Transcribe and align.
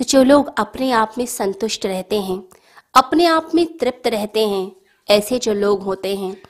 तो 0.00 0.04
जो 0.04 0.22
लोग 0.22 0.54
अपने 0.58 0.92
आप 0.92 1.14
में 1.18 1.26
संतुष्ट 1.26 1.86
रहते 1.86 2.20
हैं, 2.20 2.42
अपने 2.94 3.26
आप 3.26 3.50
में 3.54 3.78
तृप्त 3.78 4.06
रहते 4.06 4.48
हैं, 4.48 4.72
ऐसे 5.10 5.38
जो 5.38 5.52
लोग 5.52 5.82
होते 5.82 6.16
हैं, 6.16 6.42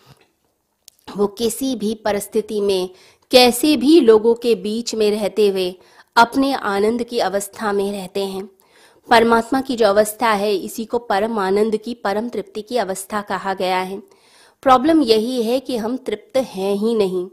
वो 1.17 1.27
किसी 1.27 1.77
भी 1.77 1.95
परिस्थिति 1.95 2.61
में, 2.61 2.91
कैसे 3.31 3.77
भी 3.77 4.01
लोगों 4.01 4.35
के 4.35 4.55
बीच 4.55 4.95
में 4.95 5.11
रहते 5.11 5.49
हुए 5.49 5.75
अपने 6.17 6.55
आनंद 6.55 7.03
की 7.03 7.19
अवस्था 7.19 7.73
में 7.73 7.93
रहते 7.93 8.25
हैं। 8.25 8.51
परमात्मा 9.11 9.61
की 9.61 9.77
जो 9.77 9.87
अवस्था 9.87 10.31
है, 10.31 10.57
इसी 10.57 10.85
को 10.85 10.99
परम 10.99 11.39
आनंद 11.39 11.77
की, 11.77 11.95
परम 11.95 12.29
तृप्ति 12.29 12.63
की 12.63 12.77
अवस्था 12.77 13.21
कहा 13.21 13.55
गया 13.55 13.79
है। 13.79 14.03
प्रॉब्लम 14.63 15.03
यही 15.03 15.43
है 15.43 15.61
कि 15.61 15.77
हम 15.77 15.97
तृप्त 15.97 16.37
हैं 16.37 16.75
ही 16.75 16.95
नहीं, 16.95 17.29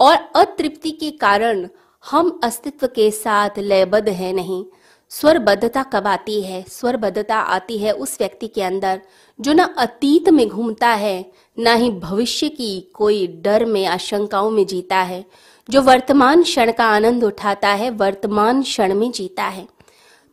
और 0.00 0.16
अतृप्ति 0.36 0.90
के 0.90 1.10
कारण 1.10 1.68
हम 2.10 2.40
अस्तित्व 2.44 2.86
के 2.86 3.10
साथ 3.10 3.50
लयबद्ध 3.58 4.08
है 4.08 4.32
नहीं। 4.32 4.64
स्वरबद्धता 5.10 5.82
कब 5.82 6.06
आती 6.06 6.42
है? 6.42 6.64
स्वरबद्धता 6.68 7.36
आती 7.36 7.78
है 7.78 7.92
उस 7.92 8.16
व्यक्ति 8.20 8.48
के 8.48 8.62
अंदर 8.62 9.00
जो 9.40 9.52
ना 9.52 9.74
अतीत 9.78 10.28
में 10.28 10.48
घूमता 10.48 10.88
है, 10.88 11.32
ना 11.58 11.74
ही 11.74 11.90
भविष्य 11.90 12.48
की 12.48 12.80
कोई 12.80 13.26
डर 13.26 13.64
में, 13.64 13.86
आशंकाओं 13.86 14.50
में 14.50 14.66
जीता 14.66 14.96
है। 14.96 15.24
जो 15.70 15.82
वर्तमान 15.82 16.42
क्षण 16.42 16.72
का 16.72 16.84
आनंद 16.84 17.24
उठाता 17.24 17.68
है, 17.68 17.90
वर्तमान 17.90 18.62
क्षण 18.62 18.94
में 18.94 19.10
जीता 19.10 19.44
है। 19.44 19.68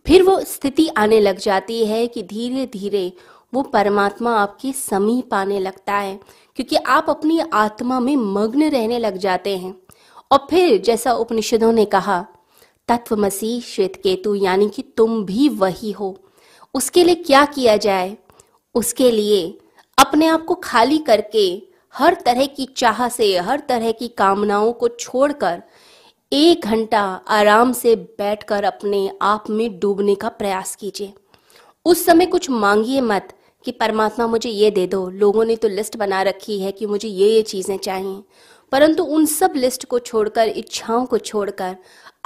फिर 0.06 0.24
वो 0.24 0.40
स्थिति 0.40 0.88
आने 0.88 1.20
लग 1.20 1.38
जाती 1.38 1.86
है 1.86 2.08
कि 2.08 2.24
धीरे 2.24 2.66
धीरे 2.66 3.14
वो 3.54 3.62
परमात्मा 3.62 4.38
आपके 4.38 4.72
समीप 4.72 5.34
आने 5.34 5.60
लगता 5.60 5.94
है, 5.94 6.20
क्योंकि 6.56 6.76
आप 6.76 7.10
अपनी 7.10 7.40
आत्मा 7.54 8.00
में 8.00 8.16
मग्न 8.16 8.70
रहने 8.70 9.00
लग 9.00 9.18
जाते 9.18 9.58
हैं। 9.58 9.76
और 10.32 10.48
फिर 10.50 10.82
जैसा 10.82 11.14
उपनिषदों 11.14 11.72
ने 11.72 11.86
कहा 11.86 12.26
तत्वमसी 12.88 13.62
श्वेत 13.62 13.96
केतु 13.96 14.36
यानी 14.36 14.70
कि 14.70 14.84
तुम 14.98 15.26
भी 15.26 15.50
वही 15.50 15.92
हो। 15.92 16.18
उसके 16.74 17.04
लिए 17.04 17.16
क्या 17.16 17.46
किया 17.46 17.78
जाए? 17.78 18.18
उसके 18.76 19.12
लिए 19.12 19.58
अपने 19.98 20.28
आप 20.28 20.46
को 20.46 20.56
खाली 20.56 20.98
करके 20.98 21.64
हर 21.94 22.18
तरह 22.26 22.46
की 22.46 22.68
चाह 22.78 23.08
से, 23.10 23.38
हर 23.38 23.60
तरह 23.60 23.92
की 23.92 24.08
कामनाओं 24.08 24.74
को 24.74 24.88
छोड़कर 24.88 25.64
एक 26.34 26.66
घंटा 26.66 27.02
आराम 27.28 27.74
से 27.74 27.96
बैठकर 27.96 28.64
अपने 28.64 29.12
आप 29.22 29.50
में 29.50 29.80
डूबने 29.80 30.16
का 30.16 30.30
प्रयास 30.30 30.76
कीजिए। 30.76 31.14
उस 31.86 32.06
समय 32.06 32.26
कुछ 32.26 32.50
मांगिए 32.50 33.02
मत 33.02 33.34
कि 33.66 33.72
परमात्मा 33.72 34.28
मुझे 34.28 34.50
ये 34.50 34.72
दे 34.72 34.88
दो। 34.88 35.10
लोगों 35.10 35.46
ने 35.46 35.56
तो 35.56 35.68
लिस्ट 35.68 35.98
बना 35.98 36.22
रखी 36.22 36.60
है 36.60 36.72
कि 36.72 36.86
मुझे 36.86 37.08
ये 37.08 37.30
ये 37.30 37.42
चीज़ें 37.42 37.78
चाहिए। 37.78 38.24
परंतु 38.72 39.04
उन 39.04 39.26
सब 39.26 39.54
लिस्ट 39.56 39.86
को 39.86 40.00
छोड़कर, 40.00 40.48
इच्छाओं 40.48 41.06
को 41.06 41.18
छोड़कर 41.18 41.78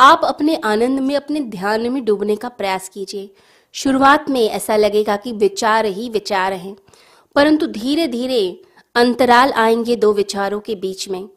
आप 0.02 0.22
अपने 0.24 0.56
आनंद 0.56 1.00
में, 1.00 1.16
अपने 1.16 1.40
ध्यान 1.40 1.90
में 1.92 2.04
डूबने 2.06 2.36
का 2.36 2.50
प्रयास 2.50 2.90
कीजिए। 2.90 3.30
शुरुआत 3.76 4.30
में 4.30 4.42
ऐसा 4.42 4.76
लगेगा 4.76 5.16
कि 5.16 5.32
विचार 5.32 5.86
ही 5.86 6.10
विचार 6.10 6.54
हैं, 6.54 6.76
परंतु 7.36 7.68
धीरे 7.68 8.08
धीरे 8.08 8.62
अंतराल 8.96 9.52
आएँगे 9.54 9.96
दो 9.96 10.12
विचारों 10.14 10.60
के 10.60 10.76
बीच 10.76 11.08
में। 11.10 11.28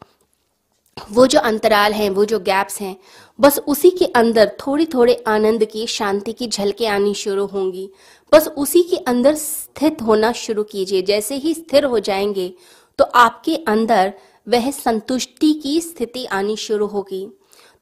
वो 1.13 1.27
जो 1.27 1.41
अंतराल 1.41 1.93
हैं, 1.93 2.09
वो 2.11 2.25
जो 2.25 2.39
गैप्स 2.39 2.81
हैं, 2.81 2.97
बस 3.39 3.59
उसी 3.59 3.91
के 3.91 4.05
अंदर 4.05 4.57
थोड़ी 4.61 4.87
थोड़े 4.87 5.23
आनंद 5.27 5.65
की, 5.65 5.87
शांति 5.87 6.33
की 6.33 6.49
झलकें 6.49 6.87
आनी 6.89 7.15
शुरू 7.15 7.47
होंगी। 7.47 7.89
बस 8.33 8.49
उसी 8.49 8.83
के 8.83 8.97
अंदर 8.97 9.35
स्थित 9.35 10.03
होना 10.03 10.33
शुरू 10.33 10.63
कीजिए। 10.65 11.03
जैसे 11.03 11.35
ही 11.35 11.55
स्थिर 11.55 11.85
हो 11.85 11.99
जाएँगे 12.01 12.53
तो 12.99 13.05
आपके 13.05 13.57
अंदर 13.69 14.13
वह 14.49 14.71
संतुष्टि 14.71 15.53
की 15.55 15.81
स्थिति 15.81 16.25
आनी 16.25 16.57
शुरू 16.57 16.87
होगी। 16.87 17.27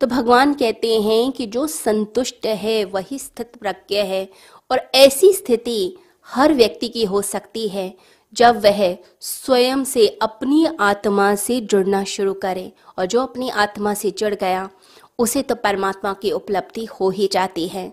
तो 0.03 0.07
भगवान 0.07 0.55
कहते 0.55 1.01
हैं 1.01 1.33
कि 1.33 1.47
जो 1.47 1.67
संतुष्ट 1.67 2.47
है, 2.47 2.85
वही 2.85 3.19
स्थित 3.19 3.53
प्रज्ञ 3.61 3.97
है। 3.97 4.29
और 4.71 4.91
ऐसी 4.95 5.33
स्थिति 5.33 5.97
हर 6.27 6.55
व्यक्ति 6.55 6.89
की 6.89 7.05
हो 7.05 7.23
सकती 7.23 7.69
है, 7.69 7.95
जब 8.35 8.63
वह 8.65 8.97
स्वयं 9.21 9.85
से 9.85 10.19
अपनी 10.23 10.67
आत्मा 10.81 11.35
से 11.35 11.61
जुड़ना 11.61 12.05
शुरू 12.05 12.35
करे। 12.35 12.73
और 12.99 13.07
जो 13.07 13.23
अपनी 13.23 13.51
आत्मा 13.51 13.95
से 13.95 14.11
जुड़ 14.11 14.35
गया, 14.35 14.71
उसे 15.19 15.43
तो 15.43 15.55
परमात्मा 15.55 16.13
की 16.13 16.31
उपलब्धि 16.31 16.85
हो 16.85 17.11
ही 17.11 17.29
जाती 17.33 17.69
है। 17.69 17.93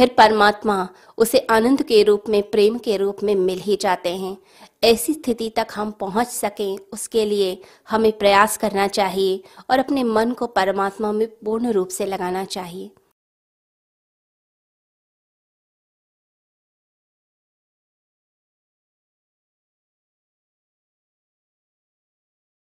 फिर 0.00 0.14
परमात्मा 0.18 0.88
उसे 1.18 1.38
आनंद 1.38 1.82
के 1.82 2.02
रूप 2.02 2.24
में, 2.28 2.42
प्रेम 2.50 2.78
के 2.78 2.96
रूप 2.96 3.16
में 3.22 3.34
मिल 3.34 3.58
ही 3.58 3.76
जाते 3.76 4.16
हैं। 4.16 4.36
ऐसी 4.84 5.12
स्थिति 5.12 5.48
तक 5.50 5.66
हम 5.74 5.90
पहुँच 5.90 6.26
सकें, 6.26 6.78
उसके 6.92 7.24
लिए 7.24 7.62
हमें 7.90 8.18
प्रयास 8.18 8.56
करना 8.56 8.86
चाहिए 8.88 9.42
और 9.70 9.78
अपने 9.78 10.02
मन 10.02 10.32
को 10.32 10.46
परमात्मा 10.46 11.12
में 11.12 11.26
पूर्ण 11.44 11.70
रूप 11.70 11.88
से 11.88 12.06
लगाना 12.06 12.44
चाहिए। 12.44 12.90